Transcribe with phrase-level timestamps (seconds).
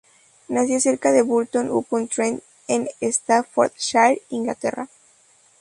[0.47, 4.89] Nació cerca de Burton upon Trent en Staffordshire, Inglaterra.